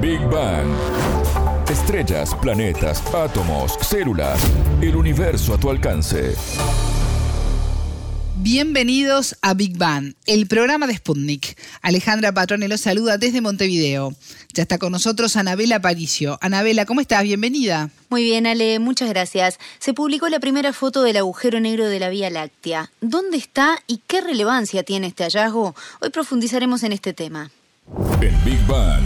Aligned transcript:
Big 0.00 0.20
Bang. 0.30 0.66
Estrellas, 1.68 2.34
planetas, 2.40 3.02
átomos, 3.14 3.76
células, 3.82 4.40
el 4.80 4.96
universo 4.96 5.52
a 5.52 5.60
tu 5.60 5.68
alcance. 5.68 6.34
Bienvenidos 8.36 9.36
a 9.42 9.52
Big 9.52 9.76
Bang, 9.76 10.14
el 10.24 10.46
programa 10.46 10.86
de 10.86 10.96
Sputnik. 10.96 11.54
Alejandra 11.82 12.32
Patrone 12.32 12.66
los 12.66 12.80
saluda 12.80 13.18
desde 13.18 13.42
Montevideo. 13.42 14.14
Ya 14.54 14.62
está 14.62 14.78
con 14.78 14.92
nosotros 14.92 15.36
Anabela 15.36 15.82
Paricio. 15.82 16.38
Anabela, 16.40 16.86
¿cómo 16.86 17.02
estás? 17.02 17.22
Bienvenida. 17.22 17.90
Muy 18.08 18.24
bien, 18.24 18.46
Ale, 18.46 18.78
muchas 18.78 19.10
gracias. 19.10 19.58
Se 19.80 19.92
publicó 19.92 20.30
la 20.30 20.40
primera 20.40 20.72
foto 20.72 21.02
del 21.02 21.18
agujero 21.18 21.60
negro 21.60 21.86
de 21.86 22.00
la 22.00 22.08
Vía 22.08 22.30
Láctea. 22.30 22.90
¿Dónde 23.02 23.36
está 23.36 23.78
y 23.86 24.00
qué 24.06 24.22
relevancia 24.22 24.82
tiene 24.82 25.08
este 25.08 25.24
hallazgo? 25.24 25.74
Hoy 26.00 26.08
profundizaremos 26.08 26.84
en 26.84 26.92
este 26.92 27.12
tema. 27.12 27.50
En 28.22 28.44
Big 28.44 28.66
Bang. 28.66 29.04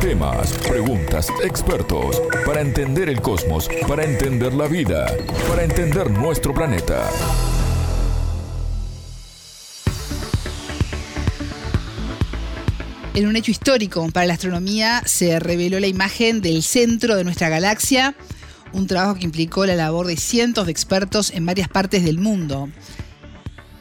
Temas, 0.00 0.52
preguntas, 0.58 1.26
expertos. 1.42 2.22
Para 2.46 2.60
entender 2.60 3.08
el 3.08 3.20
cosmos, 3.20 3.68
para 3.88 4.04
entender 4.04 4.54
la 4.54 4.68
vida, 4.68 5.06
para 5.48 5.64
entender 5.64 6.08
nuestro 6.08 6.54
planeta. 6.54 7.10
En 13.14 13.26
un 13.26 13.34
hecho 13.34 13.50
histórico 13.50 14.08
para 14.12 14.26
la 14.26 14.34
astronomía 14.34 15.02
se 15.04 15.40
reveló 15.40 15.80
la 15.80 15.88
imagen 15.88 16.40
del 16.42 16.62
centro 16.62 17.16
de 17.16 17.24
nuestra 17.24 17.48
galaxia, 17.48 18.14
un 18.72 18.86
trabajo 18.86 19.16
que 19.16 19.24
implicó 19.24 19.66
la 19.66 19.74
labor 19.74 20.06
de 20.06 20.16
cientos 20.16 20.66
de 20.66 20.72
expertos 20.72 21.32
en 21.32 21.44
varias 21.44 21.68
partes 21.68 22.04
del 22.04 22.18
mundo. 22.18 22.68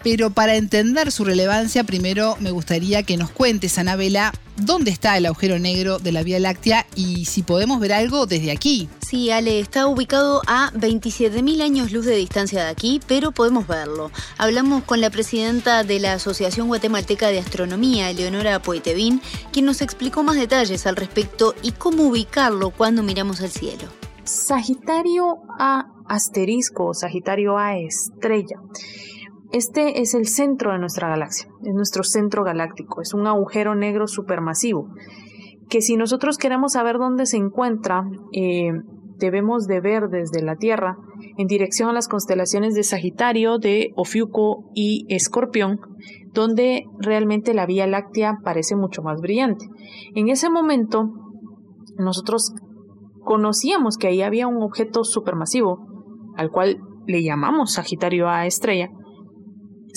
Pero 0.10 0.30
para 0.30 0.56
entender 0.56 1.12
su 1.12 1.26
relevancia, 1.26 1.84
primero 1.84 2.38
me 2.40 2.52
gustaría 2.52 3.04
que 3.04 3.18
nos 3.18 3.30
cuentes, 3.30 3.78
Anabela, 3.78 4.32
dónde 4.56 4.90
está 4.90 5.18
el 5.18 5.26
agujero 5.26 5.60
negro 5.60 6.00
de 6.00 6.14
la 6.14 6.24
Vía 6.24 6.40
Láctea 6.40 6.86
y 6.96 7.26
si 7.26 7.44
podemos 7.44 7.82
ver 7.82 7.92
algo 7.92 8.26
desde 8.26 8.52
aquí. 8.54 8.88
Sí, 9.06 9.32
Ale, 9.32 9.59
está 9.59 9.86
ubicado 9.86 10.44
a 10.48 10.72
27.000 10.72 11.62
años 11.62 11.92
luz 11.92 12.06
de 12.06 12.16
distancia 12.16 12.64
de 12.64 12.70
aquí, 12.70 13.02
pero 13.06 13.34
podemos 13.34 13.68
verlo. 13.68 14.09
Hablamos 14.38 14.86
con 14.86 15.02
la 15.02 15.09
presidenta 15.09 15.84
de 15.84 16.00
la 16.00 16.14
Asociación 16.14 16.70
Guatemalteca 16.70 17.28
de 17.28 17.40
Astronomía, 17.40 18.09
Eleonora 18.09 18.62
Poitevin, 18.62 19.22
quien 19.52 19.66
nos 19.66 19.81
explicó 19.81 20.24
más 20.24 20.38
detalles 20.38 20.88
al 20.88 20.96
respecto 20.96 21.53
y 21.62 21.74
cómo 21.74 22.03
ubicarlo 22.03 22.70
cuando 22.70 23.03
miramos 23.03 23.42
al 23.42 23.52
cielo. 23.52 23.84
Sagitario 24.24 25.40
A 25.59 25.86
asterisco, 26.08 26.94
Sagitario 26.94 27.58
A 27.58 27.78
estrella. 27.78 28.56
Este 29.52 30.02
es 30.02 30.14
el 30.14 30.28
centro 30.28 30.73
de 30.73 30.80
nuestra 30.80 31.08
galaxia, 31.08 31.50
es 31.64 31.73
nuestro 31.73 32.03
centro 32.03 32.44
galáctico, 32.44 33.02
es 33.02 33.14
un 33.14 33.28
agujero 33.28 33.76
negro 33.76 34.08
supermasivo, 34.08 34.90
que 35.70 35.81
si 35.81 35.95
nosotros 35.95 36.38
queremos 36.38 36.73
saber 36.73 36.98
dónde 36.98 37.26
se 37.26 37.38
encuentra, 37.38 38.03
eh, 38.34 38.72
debemos 39.18 39.68
de 39.68 39.81
ver 39.81 40.09
desde 40.09 40.42
la 40.42 40.56
Tierra 40.56 40.98
en 41.38 41.48
dirección 41.48 41.90
a 41.90 41.94
las 41.94 42.08
constelaciones 42.08 42.73
de 42.75 42.84
Sagitario, 42.84 43.58
de 43.58 43.92
Ofiuco 43.95 44.70
y 44.75 45.06
Escorpión, 45.09 45.80
donde 46.34 46.86
realmente 47.00 47.53
la 47.53 47.66
Vía 47.66 47.88
Láctea 47.88 48.40
parece 48.44 48.75
mucho 48.75 49.02
más 49.02 49.22
brillante. 49.22 49.66
En 50.14 50.30
ese 50.30 50.50
momento, 50.50 51.09
nosotros 51.98 52.53
conocíamos 53.23 53.98
que 53.98 54.08
ahí 54.08 54.22
había 54.22 54.48
un 54.48 54.62
objeto 54.62 55.03
supermasivo, 55.03 55.86
al 56.36 56.52
cual 56.52 56.80
le 57.08 57.23
llamamos 57.23 57.73
Sagitario 57.73 58.30
A 58.30 58.45
estrella, 58.45 58.90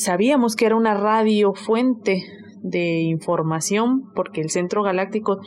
sabíamos 0.03 0.56
que 0.56 0.67
era 0.67 0.77
una 0.77 0.95
radiofuente 0.95 2.23
de 2.62 3.01
información 3.03 4.11
porque 4.15 4.41
el 4.41 4.51
centro 4.51 4.83
galáctico 4.83 5.39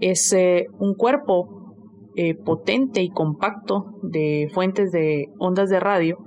es 0.00 0.32
eh, 0.32 0.66
un 0.78 0.94
cuerpo 0.94 1.74
eh, 2.16 2.34
potente 2.34 3.02
y 3.02 3.10
compacto 3.10 3.86
de 4.02 4.48
fuentes 4.52 4.90
de 4.92 5.26
ondas 5.38 5.70
de 5.70 5.80
radio 5.80 6.18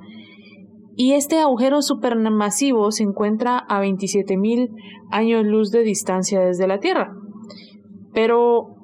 y 0.96 1.14
este 1.14 1.40
agujero 1.40 1.82
supermasivo 1.82 2.92
se 2.92 3.04
encuentra 3.04 3.58
a 3.58 3.82
27.000 3.82 4.70
años 5.10 5.46
luz 5.46 5.72
de 5.72 5.84
distancia 5.84 6.42
desde 6.42 6.68
la 6.68 6.80
Tierra. 6.80 7.14
Pero 8.14 8.76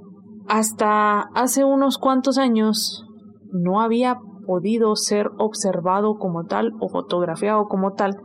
hasta 0.47 1.25
hace 1.35 1.65
unos 1.65 1.97
cuantos 1.97 2.37
años 2.37 3.05
no 3.51 3.81
había 3.81 4.17
podido 4.45 4.95
ser 4.95 5.27
observado 5.37 6.15
como 6.15 6.45
tal 6.45 6.71
o 6.79 6.87
fotografiado 6.87 7.65
como 7.65 7.91
tal 7.91 8.15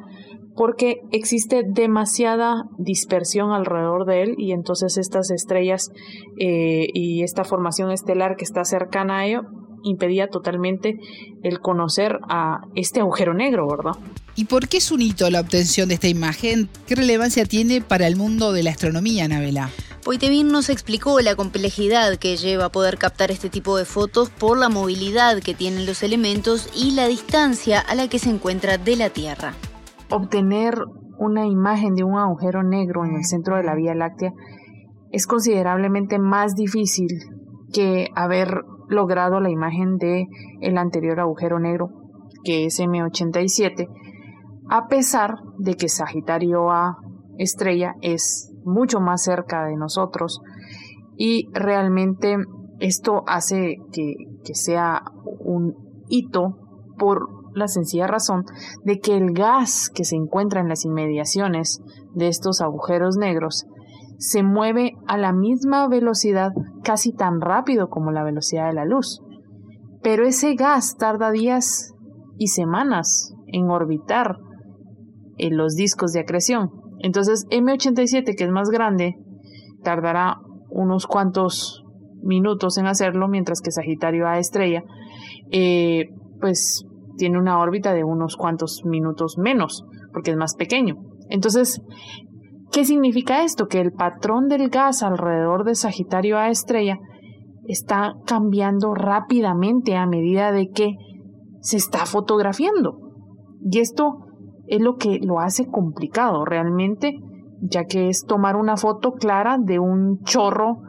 porque 0.54 1.00
existe 1.12 1.62
demasiada 1.66 2.64
dispersión 2.78 3.52
alrededor 3.52 4.06
de 4.06 4.22
él 4.22 4.34
y 4.38 4.52
entonces 4.52 4.96
estas 4.98 5.30
estrellas 5.30 5.90
eh, 6.38 6.88
y 6.92 7.22
esta 7.22 7.44
formación 7.44 7.90
estelar 7.90 8.36
que 8.36 8.44
está 8.44 8.64
cercana 8.64 9.18
a 9.18 9.26
ello 9.26 9.42
impedía 9.84 10.28
totalmente 10.28 10.98
el 11.42 11.60
conocer 11.60 12.20
a 12.28 12.60
este 12.74 13.00
agujero 13.00 13.34
negro, 13.34 13.66
¿verdad? 13.68 14.00
¿Y 14.34 14.44
por 14.44 14.68
qué 14.68 14.78
es 14.78 14.92
un 14.92 15.02
hito 15.02 15.28
la 15.28 15.40
obtención 15.40 15.88
de 15.88 15.94
esta 15.94 16.08
imagen? 16.08 16.68
¿Qué 16.86 16.94
relevancia 16.94 17.44
tiene 17.44 17.80
para 17.80 18.06
el 18.06 18.16
mundo 18.16 18.52
de 18.52 18.62
la 18.62 18.70
astronomía, 18.70 19.24
Anabela? 19.24 19.70
Poitevin 20.04 20.48
nos 20.48 20.68
explicó 20.68 21.20
la 21.20 21.36
complejidad 21.36 22.16
que 22.16 22.36
lleva 22.36 22.66
a 22.66 22.72
poder 22.72 22.98
captar 22.98 23.30
este 23.30 23.50
tipo 23.50 23.76
de 23.76 23.84
fotos 23.84 24.30
por 24.30 24.58
la 24.58 24.68
movilidad 24.68 25.40
que 25.40 25.54
tienen 25.54 25.86
los 25.86 26.02
elementos 26.02 26.68
y 26.74 26.92
la 26.92 27.06
distancia 27.06 27.80
a 27.80 27.94
la 27.94 28.08
que 28.08 28.18
se 28.18 28.30
encuentra 28.30 28.78
de 28.78 28.96
la 28.96 29.10
Tierra 29.10 29.54
obtener 30.12 30.74
una 31.18 31.46
imagen 31.46 31.94
de 31.94 32.04
un 32.04 32.18
agujero 32.18 32.62
negro 32.62 33.04
en 33.04 33.14
el 33.14 33.24
centro 33.24 33.56
de 33.56 33.64
la 33.64 33.74
Vía 33.74 33.94
Láctea 33.94 34.32
es 35.10 35.26
considerablemente 35.26 36.18
más 36.18 36.54
difícil 36.54 37.08
que 37.72 38.08
haber 38.14 38.62
logrado 38.88 39.40
la 39.40 39.50
imagen 39.50 39.96
de 39.96 40.26
el 40.60 40.78
anterior 40.78 41.20
agujero 41.20 41.58
negro, 41.58 41.88
que 42.44 42.66
es 42.66 42.78
M87, 42.80 43.88
a 44.68 44.86
pesar 44.88 45.34
de 45.58 45.74
que 45.74 45.88
Sagitario 45.88 46.70
A 46.70 46.96
estrella 47.38 47.94
es 48.00 48.52
mucho 48.64 49.00
más 49.00 49.22
cerca 49.22 49.64
de 49.64 49.76
nosotros. 49.76 50.40
Y 51.16 51.48
realmente 51.52 52.36
esto 52.80 53.22
hace 53.26 53.76
que, 53.92 54.14
que 54.44 54.54
sea 54.54 55.02
un 55.40 55.74
hito 56.08 56.58
por 56.98 57.41
la 57.54 57.68
sencilla 57.68 58.06
razón 58.06 58.44
de 58.84 58.98
que 58.98 59.16
el 59.16 59.32
gas 59.32 59.90
que 59.94 60.04
se 60.04 60.16
encuentra 60.16 60.60
en 60.60 60.68
las 60.68 60.84
inmediaciones 60.84 61.80
de 62.14 62.28
estos 62.28 62.60
agujeros 62.60 63.16
negros 63.16 63.66
se 64.18 64.42
mueve 64.42 64.92
a 65.06 65.18
la 65.18 65.32
misma 65.32 65.88
velocidad 65.88 66.52
casi 66.84 67.12
tan 67.12 67.40
rápido 67.40 67.88
como 67.88 68.12
la 68.12 68.22
velocidad 68.22 68.68
de 68.68 68.74
la 68.74 68.84
luz. 68.84 69.20
Pero 70.02 70.24
ese 70.24 70.54
gas 70.54 70.96
tarda 70.96 71.30
días 71.30 71.92
y 72.38 72.48
semanas 72.48 73.34
en 73.46 73.70
orbitar 73.70 74.36
en 75.38 75.56
los 75.56 75.74
discos 75.74 76.12
de 76.12 76.20
acreción. 76.20 76.70
Entonces 77.00 77.46
M87, 77.50 78.36
que 78.36 78.44
es 78.44 78.50
más 78.50 78.70
grande, 78.70 79.16
tardará 79.82 80.36
unos 80.70 81.06
cuantos 81.06 81.84
minutos 82.22 82.78
en 82.78 82.86
hacerlo, 82.86 83.28
mientras 83.28 83.60
que 83.60 83.72
Sagitario 83.72 84.26
A 84.26 84.38
estrella, 84.38 84.84
eh, 85.50 86.10
pues 86.40 86.84
tiene 87.16 87.38
una 87.38 87.58
órbita 87.58 87.92
de 87.92 88.04
unos 88.04 88.36
cuantos 88.36 88.82
minutos 88.84 89.36
menos, 89.38 89.84
porque 90.12 90.30
es 90.30 90.36
más 90.36 90.54
pequeño. 90.56 90.96
Entonces, 91.28 91.80
¿qué 92.70 92.84
significa 92.84 93.44
esto? 93.44 93.66
Que 93.66 93.80
el 93.80 93.92
patrón 93.92 94.48
del 94.48 94.68
gas 94.68 95.02
alrededor 95.02 95.64
de 95.64 95.74
Sagitario 95.74 96.38
A 96.38 96.48
estrella 96.48 96.98
está 97.66 98.14
cambiando 98.26 98.94
rápidamente 98.94 99.96
a 99.96 100.06
medida 100.06 100.52
de 100.52 100.68
que 100.68 100.96
se 101.60 101.76
está 101.76 102.06
fotografiando. 102.06 102.98
Y 103.60 103.78
esto 103.78 104.18
es 104.66 104.80
lo 104.80 104.96
que 104.96 105.20
lo 105.22 105.40
hace 105.40 105.66
complicado 105.66 106.44
realmente, 106.44 107.18
ya 107.60 107.84
que 107.84 108.08
es 108.08 108.24
tomar 108.26 108.56
una 108.56 108.76
foto 108.76 109.12
clara 109.12 109.58
de 109.58 109.78
un 109.78 110.20
chorro 110.24 110.82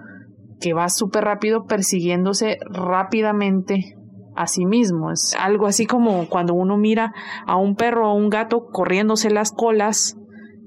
que 0.60 0.74
va 0.74 0.90
súper 0.90 1.26
rápido 1.26 1.66
persiguiéndose 1.66 2.58
rápidamente 2.70 3.96
a 4.36 4.48
sí 4.48 4.66
mismo. 4.66 5.12
Es 5.12 5.36
algo 5.40 5.68
así 5.68 5.86
como 5.86 6.28
cuando 6.28 6.54
uno 6.54 6.78
mira 6.78 7.14
a 7.46 7.58
un 7.58 7.76
perro 7.76 8.12
o 8.12 8.16
un 8.16 8.30
gato 8.30 8.68
corriéndose 8.72 9.30
las 9.30 9.52
colas, 9.52 10.18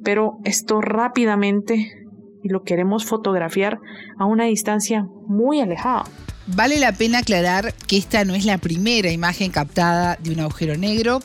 pero 0.03 0.39
esto 0.45 0.81
rápidamente 0.81 2.07
y 2.43 2.49
lo 2.49 2.63
queremos 2.63 3.05
fotografiar 3.05 3.79
a 4.19 4.25
una 4.25 4.45
distancia 4.45 5.07
muy 5.27 5.61
alejada. 5.61 6.05
Vale 6.47 6.79
la 6.79 6.93
pena 6.93 7.19
aclarar 7.19 7.75
que 7.89 7.97
esta 7.97 8.25
no 8.25 8.35
es 8.35 8.45
la 8.45 8.59
primera 8.59 9.11
imagen 9.11 9.51
captada 9.51 10.17
de 10.23 10.31
un 10.31 10.41
agujero 10.41 10.77
negro. 10.77 11.21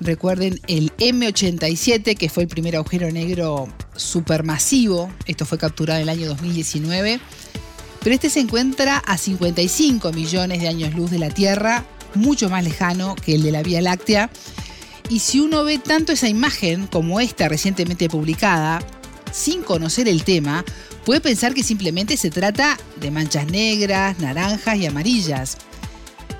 Recuerden 0.00 0.60
el 0.66 0.92
M87, 0.96 2.16
que 2.16 2.28
fue 2.28 2.42
el 2.42 2.48
primer 2.48 2.76
agujero 2.76 3.10
negro 3.10 3.68
supermasivo. 3.96 5.10
Esto 5.26 5.46
fue 5.46 5.56
capturado 5.56 5.98
en 5.98 6.02
el 6.02 6.08
año 6.10 6.28
2019 6.28 7.20
pero 8.02 8.14
este 8.14 8.30
se 8.30 8.40
encuentra 8.40 8.98
a 8.98 9.18
55 9.18 10.12
millones 10.12 10.60
de 10.60 10.68
años 10.68 10.94
luz 10.94 11.10
de 11.10 11.18
la 11.18 11.30
Tierra, 11.30 11.84
mucho 12.14 12.48
más 12.48 12.64
lejano 12.64 13.14
que 13.14 13.34
el 13.34 13.42
de 13.42 13.52
la 13.52 13.62
Vía 13.62 13.80
Láctea. 13.80 14.30
Y 15.08 15.20
si 15.20 15.40
uno 15.40 15.64
ve 15.64 15.78
tanto 15.78 16.12
esa 16.12 16.28
imagen 16.28 16.86
como 16.86 17.20
esta 17.20 17.48
recientemente 17.48 18.08
publicada, 18.08 18.80
sin 19.32 19.62
conocer 19.62 20.08
el 20.08 20.24
tema, 20.24 20.64
puede 21.04 21.20
pensar 21.20 21.54
que 21.54 21.62
simplemente 21.62 22.16
se 22.16 22.30
trata 22.30 22.78
de 23.00 23.10
manchas 23.10 23.46
negras, 23.46 24.18
naranjas 24.18 24.76
y 24.76 24.86
amarillas. 24.86 25.58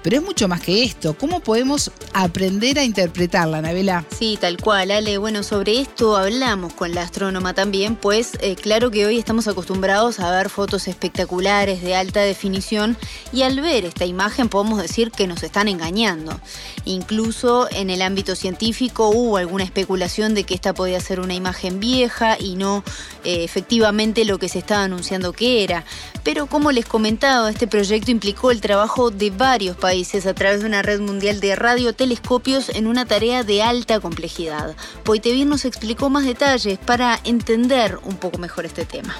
Pero 0.02 0.16
es 0.16 0.22
mucho 0.22 0.48
más 0.48 0.60
que 0.60 0.82
esto. 0.82 1.14
¿Cómo 1.14 1.40
podemos 1.40 1.90
aprender 2.12 2.78
a 2.78 2.84
interpretarla, 2.84 3.60
Nabela? 3.60 4.04
Sí, 4.18 4.38
tal 4.40 4.56
cual, 4.56 4.90
Ale. 4.90 5.18
Bueno, 5.18 5.42
sobre 5.42 5.80
esto 5.80 6.16
hablamos 6.16 6.72
con 6.72 6.94
la 6.94 7.02
astrónoma 7.02 7.54
también, 7.54 7.96
pues 7.96 8.32
eh, 8.40 8.56
claro 8.56 8.90
que 8.90 9.06
hoy 9.06 9.18
estamos 9.18 9.48
acostumbrados 9.48 10.20
a 10.20 10.30
ver 10.30 10.48
fotos 10.48 10.88
espectaculares 10.88 11.82
de 11.82 11.94
alta 11.94 12.20
definición 12.20 12.96
y 13.32 13.42
al 13.42 13.60
ver 13.60 13.84
esta 13.84 14.06
imagen 14.06 14.48
podemos 14.48 14.80
decir 14.80 15.10
que 15.10 15.26
nos 15.26 15.42
están 15.42 15.68
engañando. 15.68 16.40
Incluso 16.84 17.68
en 17.70 17.90
el 17.90 18.02
ámbito 18.02 18.34
científico 18.34 19.08
hubo 19.10 19.36
alguna 19.36 19.64
especulación 19.64 20.34
de 20.34 20.44
que 20.44 20.54
esta 20.54 20.74
podía 20.74 21.00
ser 21.00 21.20
una 21.20 21.34
imagen 21.34 21.80
vieja 21.80 22.36
y 22.38 22.56
no 22.56 22.82
eh, 23.24 23.44
efectivamente 23.44 24.24
lo 24.24 24.38
que 24.38 24.48
se 24.48 24.58
estaba 24.58 24.84
anunciando 24.84 25.32
que 25.32 25.62
era. 25.62 25.84
Pero 26.24 26.46
como 26.46 26.72
les 26.72 26.86
comentaba, 26.86 27.50
este 27.50 27.66
proyecto 27.66 28.10
implicó 28.10 28.50
el 28.50 28.60
trabajo 28.60 29.10
de 29.10 29.30
varios 29.30 29.76
países 29.76 30.26
a 30.26 30.34
través 30.34 30.60
de 30.60 30.66
una 30.66 30.82
red 30.82 31.00
mundial 31.00 31.40
de 31.40 31.56
radiotelescopios 31.56 32.70
en 32.70 32.86
una 32.86 33.04
tarea 33.04 33.44
de 33.44 33.62
alta 33.62 34.00
complejidad. 34.00 34.76
Poitevin 35.04 35.48
nos 35.48 35.64
explicó 35.64 36.10
más 36.10 36.24
detalles 36.24 36.78
para 36.78 37.18
entender 37.24 37.98
un 38.04 38.16
poco 38.16 38.38
mejor 38.38 38.66
este 38.66 38.84
tema. 38.84 39.14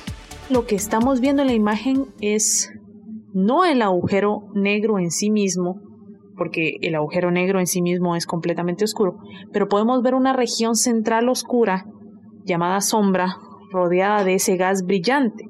Lo 0.48 0.66
que 0.66 0.74
estamos 0.74 1.20
viendo 1.20 1.42
en 1.42 1.48
la 1.48 1.54
imagen 1.54 2.06
es 2.20 2.70
no 3.32 3.64
el 3.64 3.82
agujero 3.82 4.48
negro 4.54 4.98
en 4.98 5.10
sí 5.10 5.30
mismo, 5.30 5.80
porque 6.40 6.78
el 6.80 6.94
agujero 6.94 7.30
negro 7.30 7.60
en 7.60 7.66
sí 7.66 7.82
mismo 7.82 8.16
es 8.16 8.24
completamente 8.24 8.82
oscuro, 8.82 9.18
pero 9.52 9.68
podemos 9.68 10.00
ver 10.00 10.14
una 10.14 10.32
región 10.32 10.74
central 10.74 11.28
oscura 11.28 11.84
llamada 12.46 12.80
sombra 12.80 13.36
rodeada 13.70 14.24
de 14.24 14.36
ese 14.36 14.56
gas 14.56 14.86
brillante. 14.86 15.44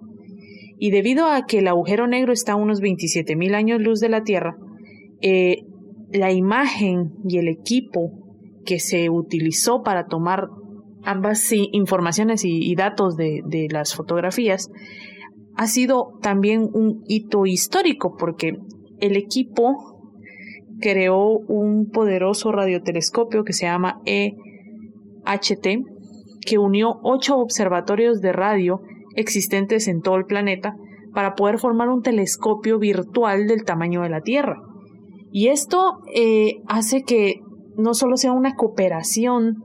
Y 0.81 0.91
debido 0.91 1.29
a 1.29 1.47
que 1.47 1.61
el 1.61 1.69
agujero 1.69 2.09
negro 2.09 2.33
está 2.33 2.55
a 2.55 2.57
unos 2.57 2.81
27.000 2.83 3.55
años 3.55 3.81
luz 3.81 4.01
de 4.01 4.09
la 4.09 4.25
Tierra, 4.25 4.57
eh, 5.21 5.59
la 6.11 6.33
imagen 6.33 7.13
y 7.23 7.39
el 7.39 7.47
equipo 7.47 8.11
que 8.67 8.81
se 8.81 9.11
utilizó 9.11 9.85
para 9.85 10.07
tomar 10.07 10.49
ambas 11.05 11.53
informaciones 11.53 12.45
y, 12.45 12.75
datos 12.75 13.17
de, 13.17 13.43
de, 13.47 13.69
las 13.71 13.95
fotografías 13.95 14.69
ha 15.55 15.69
sido 15.69 16.19
también 16.21 16.69
un 16.73 17.05
hito 17.07 17.47
histórico 17.47 18.17
porque 18.19 18.57
el 18.99 19.17
equipo 19.17 19.90
creó 20.81 21.39
un 21.39 21.91
poderoso 21.91 22.53
radiotelescopio 22.53 23.45
que 23.45 23.53
se 23.53 23.67
llama 23.67 24.01
EHT 24.05 25.67
que 26.45 26.59
unió 26.59 26.99
ocho 27.03 27.37
observatorios 27.37 28.21
de 28.21 28.33
radio 28.33 28.81
existentes 29.15 29.89
en 29.89 30.01
todo 30.01 30.17
el 30.17 30.25
planeta 30.25 30.75
para 31.13 31.35
poder 31.35 31.59
formar 31.59 31.89
un 31.89 32.03
telescopio 32.03 32.79
virtual 32.79 33.47
del 33.47 33.65
tamaño 33.65 34.03
de 34.03 34.11
la 34.11 34.21
Tierra. 34.21 34.57
Y 35.33 35.49
esto 35.49 35.99
eh, 36.15 36.55
hace 36.67 37.03
que 37.03 37.41
no 37.77 37.95
solo 37.95 38.17
sea 38.17 38.33
una 38.33 38.55
cooperación 38.55 39.57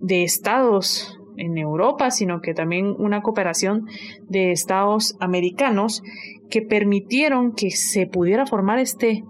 de 0.00 0.22
estados 0.22 1.18
en 1.36 1.58
Europa, 1.58 2.10
sino 2.10 2.40
que 2.40 2.54
también 2.54 2.94
una 2.98 3.22
cooperación 3.22 3.86
de 4.28 4.52
estados 4.52 5.16
americanos 5.20 6.02
que 6.48 6.62
permitieron 6.62 7.52
que 7.52 7.70
se 7.70 8.06
pudiera 8.06 8.46
formar 8.46 8.78
este 8.78 9.24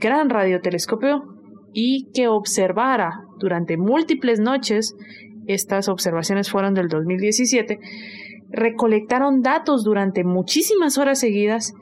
gran 0.00 0.30
radiotelescopio 0.30 1.22
y 1.72 2.10
que 2.12 2.28
observara 2.28 3.20
durante 3.38 3.76
múltiples 3.76 4.40
noches, 4.40 4.94
estas 5.46 5.88
observaciones 5.88 6.50
fueron 6.50 6.74
del 6.74 6.88
2017, 6.88 7.78
recolectaron 8.50 9.42
datos 9.42 9.84
durante 9.84 10.24
muchísimas 10.24 10.98
horas 10.98 11.20
seguidas 11.20 11.72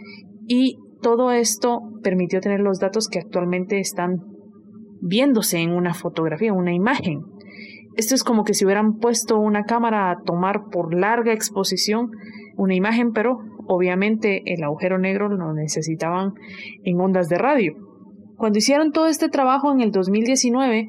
y 0.46 0.78
todo 1.00 1.32
esto 1.32 1.80
permitió 2.02 2.40
tener 2.40 2.60
los 2.60 2.78
datos 2.78 3.08
que 3.08 3.20
actualmente 3.20 3.78
están 3.78 4.16
viéndose 5.00 5.58
en 5.58 5.72
una 5.72 5.94
fotografía, 5.94 6.52
una 6.52 6.74
imagen. 6.74 7.20
Esto 7.96 8.14
es 8.14 8.24
como 8.24 8.44
que 8.44 8.54
si 8.54 8.64
hubieran 8.64 8.98
puesto 8.98 9.38
una 9.38 9.64
cámara 9.64 10.10
a 10.10 10.16
tomar 10.24 10.64
por 10.70 10.94
larga 10.94 11.32
exposición 11.32 12.10
una 12.56 12.74
imagen, 12.74 13.12
pero 13.12 13.38
obviamente 13.66 14.42
el 14.46 14.62
agujero 14.64 14.98
negro 14.98 15.28
lo 15.28 15.52
necesitaban 15.52 16.32
en 16.84 17.00
ondas 17.00 17.28
de 17.28 17.38
radio. 17.38 17.87
Cuando 18.38 18.58
hicieron 18.58 18.92
todo 18.92 19.08
este 19.08 19.28
trabajo 19.28 19.72
en 19.72 19.80
el 19.80 19.90
2019, 19.90 20.86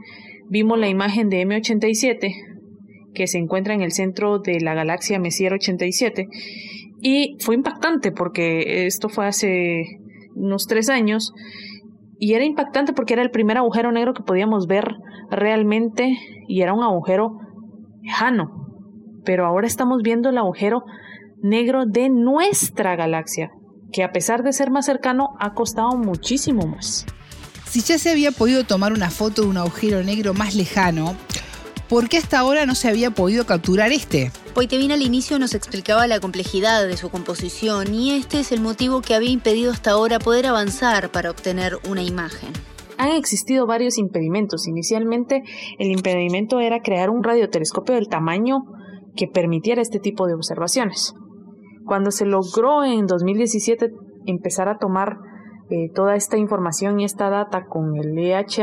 vimos 0.50 0.78
la 0.78 0.88
imagen 0.88 1.30
de 1.30 1.42
M87, 1.42 2.32
que 3.16 3.26
se 3.26 3.40
encuentra 3.40 3.74
en 3.74 3.82
el 3.82 3.92
centro 3.92 4.38
de 4.38 4.62
la 4.62 4.76
galaxia 4.76 5.18
Messier 5.18 5.54
87, 5.54 6.28
y 7.02 7.38
fue 7.40 7.56
impactante 7.56 8.12
porque 8.12 8.86
esto 8.86 9.10
fue 9.10 9.26
hace 9.26 9.84
unos 10.36 10.68
tres 10.68 10.90
años 10.90 11.34
y 12.20 12.36
era 12.36 12.46
impactante 12.46 12.94
porque 12.94 13.14
era 13.14 13.24
el 13.24 13.32
primer 13.32 13.58
agujero 13.58 13.92
negro 13.92 14.14
que 14.14 14.22
podíamos 14.22 14.68
ver 14.68 14.94
realmente 15.32 16.20
y 16.48 16.62
era 16.62 16.76
un 16.76 16.84
agujero 16.84 17.32
lejano. 18.04 18.52
Pero 19.26 19.48
ahora 19.48 19.66
estamos 19.66 20.04
viendo 20.04 20.30
el 20.30 20.38
agujero 20.38 20.84
negro 21.42 21.86
de 21.88 22.10
nuestra 22.10 22.96
galaxia, 22.96 23.50
que 23.92 24.04
a 24.04 24.12
pesar 24.12 24.44
de 24.44 24.54
ser 24.54 24.70
más 24.70 24.86
cercano 24.86 25.30
ha 25.40 25.54
costado 25.56 25.98
muchísimo 25.98 26.68
más. 26.68 27.08
Si 27.70 27.82
ya 27.82 28.00
se 28.00 28.10
había 28.10 28.32
podido 28.32 28.64
tomar 28.64 28.94
una 28.94 29.12
foto 29.12 29.44
de 29.44 29.48
un 29.48 29.58
agujero 29.58 30.02
negro 30.04 30.34
más 30.34 30.56
lejano, 30.56 31.16
¿por 31.88 32.10
qué 32.10 32.18
hasta 32.18 32.40
ahora 32.40 32.66
no 32.66 32.74
se 32.74 32.90
había 32.90 33.12
podido 33.12 33.46
capturar 33.46 33.92
este? 33.92 34.32
Poitevin 34.56 34.92
al 34.92 35.04
inicio 35.04 35.38
nos 35.38 35.54
explicaba 35.54 36.08
la 36.08 36.20
complejidad 36.20 36.88
de 36.88 36.98
su 36.98 37.12
composición 37.12 37.94
y 37.94 38.14
este 38.14 38.40
es 38.40 38.52
el 38.52 38.60
motivo 38.60 39.02
que 39.02 39.14
había 39.14 39.30
impedido 39.30 39.72
hasta 39.72 39.92
ahora 39.92 40.18
poder 40.18 40.48
avanzar 40.48 41.12
para 41.12 41.30
obtener 41.30 41.78
una 41.88 42.02
imagen. 42.02 42.50
Han 42.98 43.12
existido 43.12 43.68
varios 43.68 44.00
impedimentos. 44.00 44.68
Inicialmente 44.68 45.44
el 45.78 45.92
impedimento 45.92 46.60
era 46.62 46.82
crear 46.82 47.12
un 47.12 47.24
radiotelescopio 47.24 47.94
del 47.94 48.08
tamaño 48.08 48.64
que 49.16 49.28
permitiera 49.28 49.84
este 49.84 50.00
tipo 50.00 50.26
de 50.26 50.34
observaciones. 50.34 51.14
Cuando 51.86 52.10
se 52.10 52.26
logró 52.26 52.84
en 52.84 53.06
2017 53.06 53.92
empezar 54.26 54.70
a 54.70 54.80
tomar 54.80 55.29
eh, 55.70 55.92
toda 55.94 56.16
esta 56.16 56.38
información 56.38 57.00
y 57.00 57.06
esta 57.06 57.30
data 57.30 57.66
con 57.66 57.96
el 57.96 58.18
EHT 58.18 58.58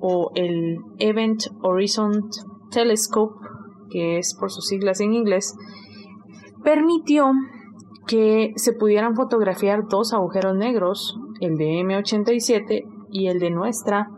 o 0.00 0.30
el 0.34 0.78
Event 0.98 1.42
Horizon 1.62 2.28
Telescope, 2.70 3.34
que 3.90 4.18
es 4.18 4.34
por 4.38 4.50
sus 4.50 4.66
siglas 4.66 5.00
en 5.00 5.12
inglés, 5.12 5.54
permitió 6.64 7.32
que 8.06 8.52
se 8.56 8.72
pudieran 8.72 9.14
fotografiar 9.14 9.86
dos 9.88 10.12
agujeros 10.12 10.56
negros, 10.56 11.18
el 11.40 11.56
de 11.56 11.82
M87 11.82 12.84
y 13.10 13.28
el 13.28 13.38
de 13.38 13.50
nuestra 13.50 14.08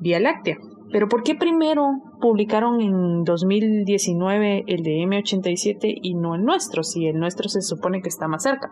Vía 0.00 0.20
Láctea. 0.20 0.58
Pero 0.92 1.08
¿por 1.08 1.22
qué 1.22 1.34
primero 1.34 1.88
publicaron 2.24 2.80
en 2.80 3.22
2019 3.22 4.64
el 4.66 4.82
de 4.82 4.92
M87 4.92 5.94
y 6.00 6.14
no 6.14 6.34
el 6.34 6.42
nuestro, 6.42 6.82
si 6.82 7.06
el 7.06 7.18
nuestro 7.18 7.50
se 7.50 7.60
supone 7.60 8.00
que 8.00 8.08
está 8.08 8.28
más 8.28 8.44
cerca? 8.44 8.70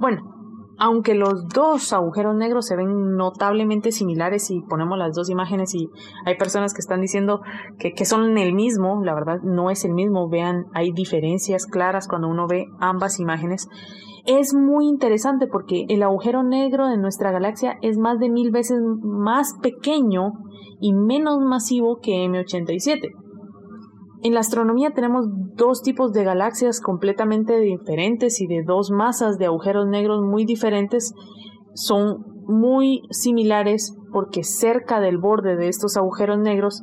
Bueno, 0.00 0.37
aunque 0.78 1.14
los 1.14 1.48
dos 1.48 1.92
agujeros 1.92 2.34
negros 2.36 2.66
se 2.66 2.76
ven 2.76 3.16
notablemente 3.16 3.92
similares 3.92 4.50
y 4.50 4.60
ponemos 4.60 4.96
las 4.96 5.14
dos 5.14 5.28
imágenes 5.28 5.74
y 5.74 5.88
hay 6.24 6.36
personas 6.36 6.72
que 6.72 6.80
están 6.80 7.00
diciendo 7.00 7.40
que, 7.78 7.92
que, 7.92 8.04
son 8.04 8.38
el 8.38 8.54
mismo, 8.54 9.02
la 9.04 9.14
verdad 9.14 9.40
no 9.42 9.70
es 9.70 9.84
el 9.84 9.92
mismo, 9.92 10.28
vean, 10.28 10.66
hay 10.74 10.92
diferencias 10.92 11.66
claras 11.66 12.06
cuando 12.08 12.28
uno 12.28 12.46
ve 12.46 12.66
ambas 12.80 13.18
imágenes. 13.18 13.68
Es 14.24 14.54
muy 14.54 14.86
interesante 14.86 15.46
porque 15.46 15.86
el 15.88 16.02
agujero 16.02 16.42
negro 16.42 16.86
de 16.86 16.98
nuestra 16.98 17.32
galaxia 17.32 17.78
es 17.82 17.96
más 17.98 18.18
de 18.18 18.28
mil 18.28 18.50
veces 18.50 18.78
más 19.02 19.54
pequeño 19.62 20.32
y 20.80 20.92
menos 20.92 21.38
masivo 21.40 21.98
que 22.00 22.24
M87. 22.26 23.27
En 24.22 24.34
la 24.34 24.40
astronomía 24.40 24.90
tenemos 24.90 25.26
dos 25.54 25.82
tipos 25.82 26.12
de 26.12 26.24
galaxias 26.24 26.80
completamente 26.80 27.58
diferentes 27.60 28.40
y 28.40 28.46
de 28.46 28.62
dos 28.64 28.90
masas 28.90 29.38
de 29.38 29.46
agujeros 29.46 29.86
negros 29.86 30.22
muy 30.22 30.44
diferentes. 30.44 31.14
Son 31.74 32.24
muy 32.46 33.02
similares 33.10 33.96
porque 34.12 34.42
cerca 34.42 35.00
del 35.00 35.18
borde 35.18 35.56
de 35.56 35.68
estos 35.68 35.96
agujeros 35.96 36.38
negros 36.38 36.82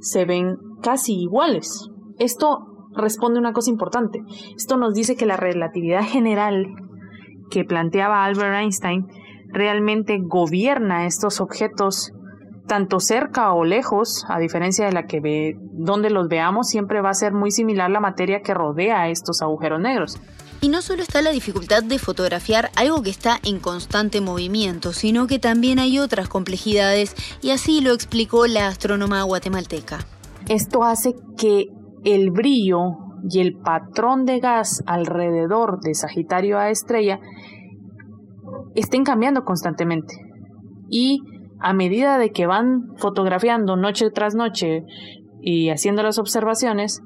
se 0.00 0.26
ven 0.26 0.56
casi 0.82 1.14
iguales. 1.14 1.88
Esto 2.18 2.58
responde 2.94 3.38
a 3.38 3.40
una 3.40 3.52
cosa 3.52 3.70
importante. 3.70 4.20
Esto 4.56 4.76
nos 4.76 4.92
dice 4.92 5.16
que 5.16 5.24
la 5.24 5.36
relatividad 5.36 6.02
general 6.02 6.66
que 7.50 7.64
planteaba 7.64 8.24
Albert 8.24 8.56
Einstein 8.56 9.06
realmente 9.48 10.18
gobierna 10.20 11.06
estos 11.06 11.40
objetos 11.40 12.12
tanto 12.66 13.00
cerca 13.00 13.52
o 13.52 13.64
lejos, 13.64 14.24
a 14.28 14.38
diferencia 14.38 14.86
de 14.86 14.92
la 14.92 15.06
que 15.06 15.20
ve 15.20 15.56
donde 15.72 16.10
los 16.10 16.28
veamos, 16.28 16.68
siempre 16.68 17.00
va 17.00 17.10
a 17.10 17.14
ser 17.14 17.32
muy 17.32 17.50
similar 17.50 17.90
la 17.90 18.00
materia 18.00 18.40
que 18.42 18.54
rodea 18.54 19.02
a 19.02 19.08
estos 19.08 19.42
agujeros 19.42 19.80
negros. 19.80 20.18
Y 20.60 20.68
no 20.68 20.80
solo 20.80 21.02
está 21.02 21.20
la 21.20 21.30
dificultad 21.30 21.82
de 21.82 21.98
fotografiar 21.98 22.70
algo 22.76 23.02
que 23.02 23.10
está 23.10 23.38
en 23.42 23.60
constante 23.60 24.22
movimiento, 24.22 24.94
sino 24.94 25.26
que 25.26 25.38
también 25.38 25.78
hay 25.78 25.98
otras 25.98 26.28
complejidades 26.28 27.14
y 27.42 27.50
así 27.50 27.82
lo 27.82 27.92
explicó 27.92 28.46
la 28.46 28.68
astrónoma 28.68 29.22
guatemalteca. 29.24 29.98
Esto 30.48 30.84
hace 30.84 31.14
que 31.36 31.66
el 32.04 32.30
brillo 32.30 32.80
y 33.28 33.40
el 33.40 33.54
patrón 33.58 34.24
de 34.24 34.40
gas 34.40 34.82
alrededor 34.86 35.80
de 35.80 35.94
Sagitario 35.94 36.58
A 36.58 36.70
estrella 36.70 37.20
estén 38.74 39.04
cambiando 39.04 39.44
constantemente. 39.44 40.14
Y 40.88 41.20
a 41.64 41.72
medida 41.72 42.18
de 42.18 42.30
que 42.30 42.46
van 42.46 42.94
fotografiando 42.98 43.74
noche 43.76 44.10
tras 44.10 44.34
noche 44.34 44.84
y 45.40 45.70
haciendo 45.70 46.02
las 46.02 46.18
observaciones, 46.18 47.00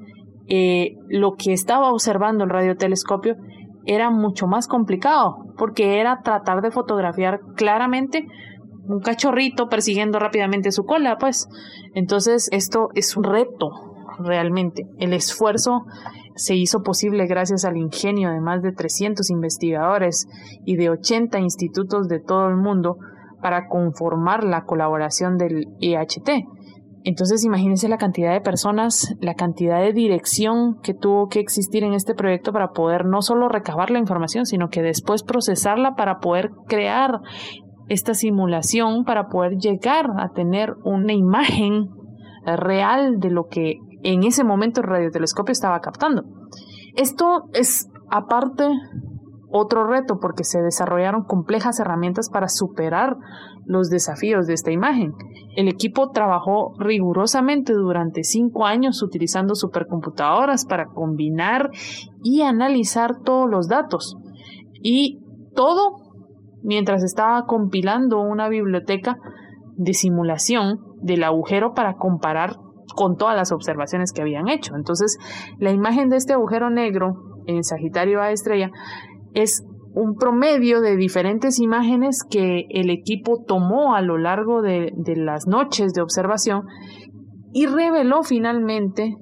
eh, 0.49 0.97
lo 1.07 1.35
que 1.37 1.53
estaba 1.53 1.93
observando 1.93 2.43
el 2.43 2.49
radiotelescopio 2.49 3.37
era 3.85 4.09
mucho 4.09 4.47
más 4.47 4.67
complicado, 4.67 5.37
porque 5.57 6.01
era 6.01 6.19
tratar 6.23 6.61
de 6.61 6.71
fotografiar 6.71 7.39
claramente 7.55 8.27
un 8.83 8.99
cachorrito 8.99 9.69
persiguiendo 9.69 10.19
rápidamente 10.19 10.73
su 10.73 10.83
cola, 10.83 11.17
pues. 11.17 11.47
Entonces, 11.93 12.49
esto 12.51 12.89
es 12.95 13.15
un 13.15 13.23
reto, 13.23 13.69
realmente. 14.19 14.83
El 14.97 15.13
esfuerzo 15.13 15.85
se 16.35 16.55
hizo 16.55 16.83
posible 16.83 17.27
gracias 17.27 17.63
al 17.63 17.77
ingenio 17.77 18.29
de 18.29 18.41
más 18.41 18.61
de 18.61 18.73
300 18.73 19.29
investigadores 19.29 20.27
y 20.65 20.75
de 20.75 20.89
80 20.89 21.39
institutos 21.39 22.09
de 22.09 22.19
todo 22.19 22.49
el 22.49 22.57
mundo 22.57 22.97
para 23.41 23.67
conformar 23.67 24.43
la 24.43 24.63
colaboración 24.63 25.37
del 25.37 25.67
EHT. 25.79 26.45
Entonces 27.03 27.45
imagínense 27.45 27.87
la 27.87 27.97
cantidad 27.97 28.33
de 28.33 28.41
personas, 28.41 29.15
la 29.21 29.33
cantidad 29.33 29.79
de 29.79 29.93
dirección 29.93 30.79
que 30.83 30.93
tuvo 30.93 31.27
que 31.27 31.39
existir 31.39 31.83
en 31.83 31.93
este 31.93 32.13
proyecto 32.13 32.51
para 32.51 32.71
poder 32.71 33.05
no 33.05 33.21
solo 33.21 33.47
recabar 33.47 33.89
la 33.89 33.99
información, 33.99 34.45
sino 34.45 34.69
que 34.69 34.81
después 34.81 35.23
procesarla 35.23 35.95
para 35.95 36.19
poder 36.19 36.51
crear 36.67 37.19
esta 37.87 38.13
simulación, 38.13 39.05
para 39.05 39.27
poder 39.27 39.57
llegar 39.57 40.07
a 40.17 40.29
tener 40.29 40.73
una 40.83 41.13
imagen 41.13 41.87
real 42.45 43.19
de 43.19 43.29
lo 43.29 43.45
que 43.45 43.75
en 44.03 44.23
ese 44.23 44.43
momento 44.43 44.81
el 44.81 44.87
radiotelescopio 44.87 45.51
estaba 45.51 45.79
captando. 45.79 46.23
Esto 46.95 47.43
es 47.53 47.89
aparte 48.09 48.67
otro 49.51 49.87
reto 49.87 50.19
porque 50.19 50.43
se 50.43 50.61
desarrollaron 50.61 51.23
complejas 51.23 51.79
herramientas 51.79 52.29
para 52.29 52.47
superar 52.47 53.17
los 53.65 53.89
desafíos 53.89 54.47
de 54.47 54.53
esta 54.53 54.71
imagen. 54.71 55.13
El 55.55 55.67
equipo 55.67 56.11
trabajó 56.11 56.73
rigurosamente 56.77 57.73
durante 57.73 58.23
cinco 58.23 58.65
años 58.65 59.01
utilizando 59.01 59.55
supercomputadoras 59.55 60.65
para 60.65 60.85
combinar 60.85 61.69
y 62.23 62.41
analizar 62.41 63.21
todos 63.23 63.49
los 63.49 63.67
datos. 63.67 64.15
Y 64.81 65.19
todo 65.55 65.95
mientras 66.61 67.03
estaba 67.03 67.45
compilando 67.45 68.19
una 68.21 68.49
biblioteca 68.49 69.17
de 69.75 69.93
simulación 69.93 70.79
del 71.01 71.23
agujero 71.23 71.73
para 71.73 71.95
comparar 71.95 72.57
con 72.95 73.15
todas 73.15 73.35
las 73.35 73.51
observaciones 73.51 74.11
que 74.11 74.21
habían 74.21 74.49
hecho. 74.49 74.75
Entonces, 74.75 75.17
la 75.57 75.71
imagen 75.71 76.09
de 76.09 76.17
este 76.17 76.33
agujero 76.33 76.69
negro 76.69 77.29
en 77.45 77.63
Sagitario 77.63 78.21
A 78.21 78.31
estrella 78.31 78.71
es 79.33 79.63
un 79.93 80.15
promedio 80.15 80.81
de 80.81 80.95
diferentes 80.95 81.59
imágenes 81.59 82.23
que 82.29 82.65
el 82.69 82.89
equipo 82.89 83.43
tomó 83.47 83.95
a 83.95 84.01
lo 84.01 84.17
largo 84.17 84.61
de, 84.61 84.91
las 85.15 85.47
noches 85.47 85.93
de 85.93 86.01
observación 86.01 86.63
y 87.53 87.65
reveló 87.65 88.23
finalmente 88.23 89.15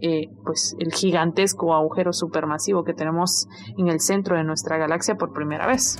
eh, 0.00 0.28
pues 0.44 0.74
el 0.78 0.92
gigantesco 0.92 1.74
agujero 1.74 2.12
supermasivo 2.12 2.84
que 2.84 2.94
tenemos 2.94 3.46
en 3.76 3.88
el 3.88 4.00
centro 4.00 4.36
de 4.36 4.44
nuestra 4.44 4.78
galaxia 4.78 5.16
por 5.16 5.32
primera 5.32 5.66
vez. 5.66 5.98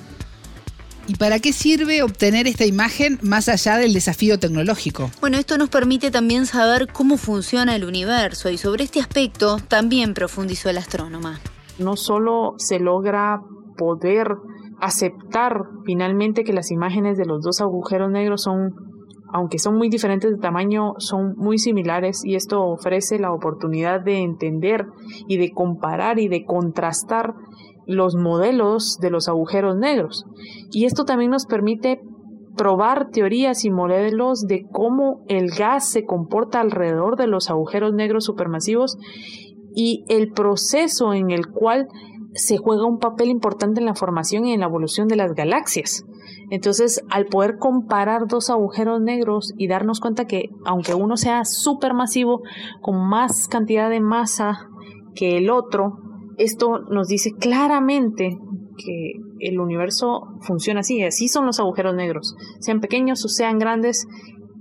¿Y 1.06 1.16
para 1.16 1.38
qué 1.38 1.52
sirve 1.52 2.02
obtener 2.02 2.46
esta 2.46 2.64
imagen 2.64 3.18
más 3.22 3.48
allá 3.48 3.76
del 3.76 3.92
desafío 3.92 4.38
tecnológico? 4.38 5.10
Bueno, 5.20 5.38
esto 5.38 5.58
nos 5.58 5.68
permite 5.68 6.10
también 6.10 6.46
saber 6.46 6.88
cómo 6.92 7.16
funciona 7.16 7.74
el 7.74 7.84
universo 7.84 8.48
y 8.48 8.56
sobre 8.56 8.84
este 8.84 9.00
aspecto 9.00 9.58
también 9.58 10.14
profundizó 10.14 10.70
el 10.70 10.78
astrónoma 10.78 11.40
no 11.80 11.96
solo 11.96 12.54
se 12.56 12.78
logra 12.78 13.40
poder 13.76 14.36
aceptar 14.80 15.62
finalmente 15.84 16.44
que 16.44 16.52
las 16.52 16.70
imágenes 16.70 17.18
de 17.18 17.26
los 17.26 17.42
dos 17.42 17.60
agujeros 17.60 18.10
negros 18.10 18.42
son, 18.42 18.74
aunque 19.32 19.58
son 19.58 19.76
muy 19.76 19.88
diferentes 19.88 20.30
de 20.30 20.38
tamaño, 20.38 20.94
son 20.98 21.34
muy 21.36 21.58
similares 21.58 22.22
y 22.24 22.34
esto 22.34 22.62
ofrece 22.62 23.18
la 23.18 23.32
oportunidad 23.32 24.00
de 24.02 24.18
entender 24.18 24.86
y 25.28 25.38
de 25.38 25.50
comparar 25.50 26.18
y 26.18 26.28
de 26.28 26.44
contrastar 26.44 27.34
los 27.86 28.14
modelos 28.14 28.98
de 29.00 29.10
los 29.10 29.28
agujeros 29.28 29.76
negros. 29.76 30.24
Y 30.70 30.84
esto 30.84 31.04
también 31.04 31.30
nos 31.30 31.46
permite 31.46 32.00
probar 32.56 33.08
teorías 33.10 33.64
y 33.64 33.70
modelos 33.70 34.42
de 34.42 34.66
cómo 34.70 35.24
el 35.28 35.50
gas 35.50 35.88
se 35.90 36.04
comporta 36.04 36.60
alrededor 36.60 37.16
de 37.16 37.26
los 37.26 37.48
agujeros 37.48 37.92
negros 37.94 38.24
supermasivos 38.24 38.96
y 39.74 40.04
el 40.08 40.32
proceso 40.32 41.12
en 41.14 41.30
el 41.30 41.46
cual 41.48 41.88
se 42.34 42.58
juega 42.58 42.86
un 42.86 42.98
papel 42.98 43.28
importante 43.28 43.80
en 43.80 43.86
la 43.86 43.94
formación 43.94 44.46
y 44.46 44.52
en 44.52 44.60
la 44.60 44.66
evolución 44.66 45.08
de 45.08 45.16
las 45.16 45.34
galaxias. 45.34 46.04
Entonces, 46.50 47.02
al 47.10 47.26
poder 47.26 47.56
comparar 47.58 48.26
dos 48.28 48.50
agujeros 48.50 49.00
negros 49.00 49.52
y 49.56 49.68
darnos 49.68 50.00
cuenta 50.00 50.26
que 50.26 50.50
aunque 50.64 50.94
uno 50.94 51.16
sea 51.16 51.44
supermasivo, 51.44 52.42
con 52.80 53.08
más 53.08 53.48
cantidad 53.48 53.90
de 53.90 54.00
masa 54.00 54.68
que 55.14 55.38
el 55.38 55.50
otro, 55.50 55.98
esto 56.38 56.80
nos 56.90 57.08
dice 57.08 57.32
claramente 57.32 58.38
que 58.76 59.12
el 59.40 59.58
universo 59.60 60.22
funciona 60.40 60.80
así, 60.80 61.02
así 61.02 61.28
son 61.28 61.46
los 61.46 61.60
agujeros 61.60 61.94
negros, 61.94 62.34
sean 62.60 62.80
pequeños 62.80 63.24
o 63.24 63.28
sean 63.28 63.58
grandes, 63.58 64.06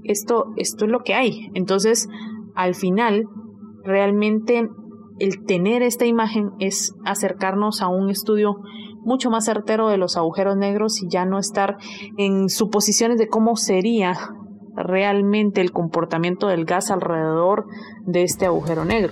esto, 0.03 0.45
esto 0.57 0.85
es 0.85 0.91
lo 0.91 1.01
que 1.01 1.13
hay. 1.13 1.49
Entonces, 1.53 2.07
al 2.55 2.75
final, 2.75 3.25
realmente 3.83 4.67
el 5.19 5.45
tener 5.45 5.81
esta 5.81 6.05
imagen 6.05 6.51
es 6.59 6.95
acercarnos 7.05 7.81
a 7.81 7.87
un 7.87 8.09
estudio 8.09 8.55
mucho 9.03 9.29
más 9.29 9.45
certero 9.45 9.89
de 9.89 9.97
los 9.97 10.17
agujeros 10.17 10.57
negros 10.57 11.01
y 11.01 11.07
ya 11.09 11.25
no 11.25 11.39
estar 11.39 11.77
en 12.17 12.49
suposiciones 12.49 13.17
de 13.17 13.27
cómo 13.27 13.55
sería 13.55 14.15
realmente 14.75 15.61
el 15.61 15.71
comportamiento 15.71 16.47
del 16.47 16.65
gas 16.65 16.91
alrededor 16.91 17.65
de 18.05 18.23
este 18.23 18.45
agujero 18.45 18.85
negro. 18.85 19.11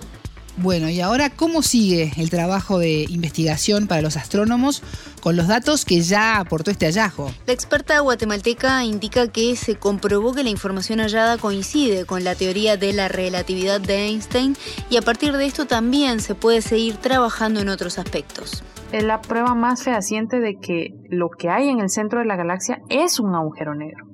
Bueno, 0.59 0.89
y 0.89 1.01
ahora, 1.01 1.29
¿cómo 1.29 1.61
sigue 1.61 2.11
el 2.17 2.31
trabajo 2.31 2.79
de 2.79 3.05
investigación 3.09 3.85
para 3.85 4.01
los 4.01 4.17
astrónomos 4.17 4.81
con 5.21 5.35
los 5.35 5.47
datos 5.47 5.85
que 5.85 6.01
ya 6.01 6.39
aportó 6.39 6.71
este 6.71 6.87
hallazgo? 6.87 7.29
La 7.45 7.53
experta 7.53 7.99
guatemalteca 7.99 8.83
indica 8.83 9.27
que 9.27 9.55
se 9.55 9.75
comprobó 9.75 10.33
que 10.33 10.43
la 10.43 10.49
información 10.49 10.97
hallada 10.97 11.37
coincide 11.37 12.05
con 12.05 12.23
la 12.23 12.33
teoría 12.33 12.75
de 12.75 12.91
la 12.91 13.07
relatividad 13.07 13.79
de 13.79 14.07
Einstein 14.07 14.55
y 14.89 14.97
a 14.97 15.03
partir 15.03 15.37
de 15.37 15.45
esto 15.45 15.67
también 15.67 16.21
se 16.21 16.33
puede 16.33 16.63
seguir 16.63 16.97
trabajando 16.97 17.59
en 17.59 17.69
otros 17.69 17.99
aspectos. 17.99 18.63
Es 18.91 19.03
la 19.03 19.21
prueba 19.21 19.53
más 19.53 19.83
fehaciente 19.83 20.39
de 20.39 20.55
que 20.59 20.95
lo 21.11 21.29
que 21.29 21.49
hay 21.49 21.69
en 21.69 21.81
el 21.81 21.89
centro 21.91 22.19
de 22.19 22.25
la 22.25 22.35
galaxia 22.35 22.79
es 22.89 23.19
un 23.19 23.35
agujero 23.35 23.75
negro. 23.75 24.05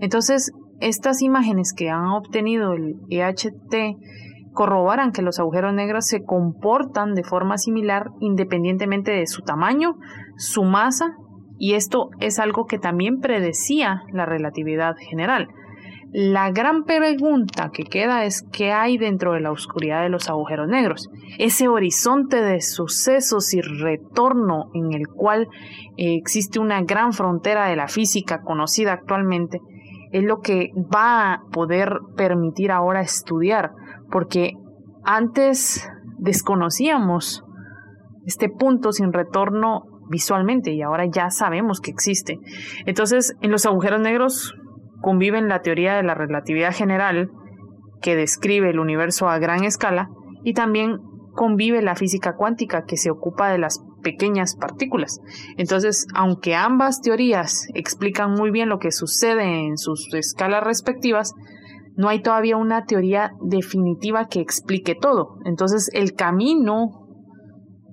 Entonces, 0.00 0.50
estas 0.80 1.20
imágenes 1.20 1.74
que 1.76 1.90
han 1.90 2.06
obtenido 2.06 2.72
el 2.72 2.94
EHT 3.10 3.98
corroboran 4.52 5.12
que 5.12 5.22
los 5.22 5.38
agujeros 5.38 5.72
negros 5.74 6.06
se 6.06 6.22
comportan 6.22 7.14
de 7.14 7.24
forma 7.24 7.58
similar 7.58 8.10
independientemente 8.20 9.12
de 9.12 9.26
su 9.26 9.42
tamaño, 9.42 9.96
su 10.36 10.64
masa, 10.64 11.14
y 11.58 11.74
esto 11.74 12.10
es 12.20 12.38
algo 12.38 12.66
que 12.66 12.78
también 12.78 13.20
predecía 13.20 14.02
la 14.12 14.26
relatividad 14.26 14.94
general. 14.96 15.48
La 16.12 16.50
gran 16.50 16.84
pregunta 16.84 17.70
que 17.72 17.84
queda 17.84 18.24
es 18.24 18.42
qué 18.50 18.72
hay 18.72 18.98
dentro 18.98 19.34
de 19.34 19.40
la 19.40 19.52
oscuridad 19.52 20.02
de 20.02 20.08
los 20.08 20.28
agujeros 20.28 20.66
negros. 20.66 21.08
Ese 21.38 21.68
horizonte 21.68 22.42
de 22.42 22.60
sucesos 22.60 23.54
y 23.54 23.60
retorno 23.60 24.70
en 24.74 24.92
el 24.92 25.06
cual 25.06 25.46
eh, 25.96 26.16
existe 26.16 26.58
una 26.58 26.82
gran 26.82 27.12
frontera 27.12 27.68
de 27.68 27.76
la 27.76 27.86
física 27.86 28.40
conocida 28.40 28.94
actualmente 28.94 29.60
es 30.10 30.24
lo 30.24 30.40
que 30.40 30.72
va 30.74 31.32
a 31.32 31.42
poder 31.52 32.00
permitir 32.16 32.72
ahora 32.72 33.00
estudiar 33.00 33.72
porque 34.10 34.52
antes 35.04 35.88
desconocíamos 36.18 37.44
este 38.26 38.48
punto 38.48 38.92
sin 38.92 39.12
retorno 39.12 39.82
visualmente 40.08 40.72
y 40.72 40.82
ahora 40.82 41.06
ya 41.06 41.30
sabemos 41.30 41.80
que 41.80 41.90
existe. 41.90 42.38
Entonces, 42.84 43.34
en 43.40 43.50
los 43.50 43.64
agujeros 43.64 44.00
negros 44.00 44.54
conviven 45.00 45.48
la 45.48 45.62
teoría 45.62 45.94
de 45.94 46.02
la 46.02 46.14
relatividad 46.14 46.74
general 46.74 47.30
que 48.02 48.16
describe 48.16 48.70
el 48.70 48.80
universo 48.80 49.28
a 49.28 49.38
gran 49.38 49.64
escala 49.64 50.10
y 50.42 50.54
también 50.54 50.98
convive 51.32 51.80
la 51.80 51.94
física 51.94 52.34
cuántica 52.34 52.84
que 52.84 52.96
se 52.96 53.10
ocupa 53.10 53.50
de 53.50 53.58
las 53.58 53.80
pequeñas 54.02 54.56
partículas. 54.56 55.20
Entonces, 55.56 56.06
aunque 56.14 56.54
ambas 56.54 57.00
teorías 57.00 57.68
explican 57.74 58.32
muy 58.32 58.50
bien 58.50 58.68
lo 58.68 58.78
que 58.78 58.90
sucede 58.90 59.66
en 59.66 59.78
sus 59.78 60.12
escalas 60.14 60.64
respectivas, 60.64 61.34
no 62.00 62.08
hay 62.08 62.22
todavía 62.22 62.56
una 62.56 62.86
teoría 62.86 63.32
definitiva 63.42 64.24
que 64.24 64.40
explique 64.40 64.94
todo. 64.94 65.36
Entonces, 65.44 65.90
el 65.92 66.14
camino 66.14 67.06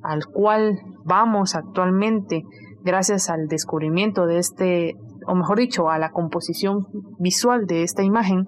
al 0.01 0.25
cual 0.27 0.79
vamos 1.03 1.55
actualmente, 1.55 2.43
gracias 2.85 3.29
al 3.29 3.47
descubrimiento 3.49 4.25
de 4.25 4.37
este, 4.37 4.93
o 5.27 5.35
mejor 5.35 5.57
dicho, 5.57 5.89
a 5.89 5.99
la 5.99 6.11
composición 6.11 6.87
visual 7.19 7.65
de 7.65 7.83
esta 7.83 8.01
imagen, 8.01 8.47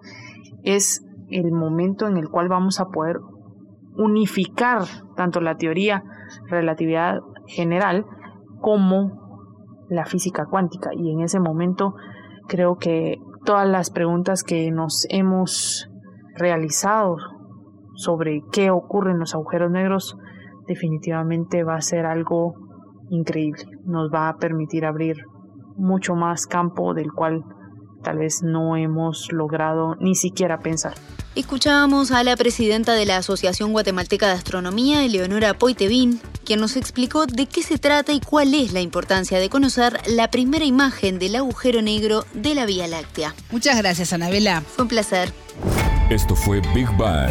es 0.64 1.06
el 1.30 1.52
momento 1.52 2.08
en 2.08 2.16
el 2.16 2.30
cual 2.30 2.48
vamos 2.48 2.80
a 2.80 2.86
poder 2.86 3.18
unificar 3.98 4.84
tanto 5.18 5.42
la 5.42 5.58
teoría 5.58 6.04
relatividad 6.48 7.20
general 7.48 8.06
como 8.62 9.12
la 9.90 10.06
física 10.06 10.46
cuántica. 10.46 10.92
Y 10.96 11.12
en 11.12 11.20
ese 11.20 11.42
momento 11.42 11.96
creo 12.48 12.78
que 12.78 13.18
todas 13.50 13.68
las 13.68 13.90
preguntas 13.90 14.44
que 14.44 14.70
nos 14.70 15.08
hemos 15.10 15.90
realizado 16.36 17.18
sobre 17.96 18.44
qué 18.52 18.70
ocurre 18.70 19.10
en 19.10 19.18
los 19.18 19.34
agujeros 19.34 19.72
negros 19.72 20.16
definitivamente 20.68 21.64
va 21.64 21.74
a 21.74 21.82
ser 21.82 22.06
algo 22.06 22.54
increíble. 23.10 23.64
Nos 23.86 24.14
va 24.14 24.30
a 24.30 24.38
permitir 24.38 24.86
abrir 24.86 25.26
mucho 25.78 26.14
más 26.14 26.46
campo 26.46 26.94
del 26.94 27.12
cual 27.12 27.44
tal 28.04 28.20
vez 28.20 28.44
no 28.44 28.78
hemos 28.78 29.32
logrado 29.32 29.96
ni 30.00 30.14
siquiera 30.14 30.60
pensar. 30.60 30.94
Escuchábamos 31.34 32.12
a 32.12 32.24
la 32.24 32.36
presidenta 32.36 32.94
de 32.94 33.08
la 33.08 33.18
Asociación 33.18 33.72
Guatemalteca 33.72 34.28
de 34.28 34.34
Astronomía, 34.34 35.04
Eleonora 35.04 35.56
Poitevin, 35.56 36.20
quien 36.50 36.62
nos 36.62 36.78
explicó 36.78 37.28
de 37.28 37.46
qué 37.46 37.62
se 37.62 37.78
trata 37.78 38.12
y 38.12 38.22
cuál 38.22 38.56
es 38.56 38.74
la 38.74 38.82
importancia 38.82 39.38
de 39.38 39.50
conocer 39.50 40.02
la 40.08 40.32
primera 40.32 40.66
imagen 40.66 41.20
del 41.20 41.36
agujero 41.36 41.84
negro 41.84 42.26
de 42.34 42.56
la 42.56 42.66
Vía 42.66 42.88
Láctea. 42.88 43.36
Muchas 43.52 43.78
gracias, 43.78 44.14
Anabela. 44.14 44.62
Fue 44.62 44.82
un 44.82 44.90
placer. 44.90 45.32
Esto 46.10 46.36
fue 46.36 46.60
Big 46.74 46.90
Bang 46.98 47.30